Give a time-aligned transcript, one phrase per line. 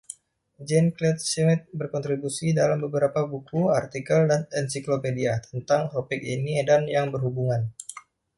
[0.67, 7.61] Jean-Claude Schmitt berkontribusi dalam beberapa buku, artikel, dan ensiklopedia tentang topik ini dan yang berhubungan.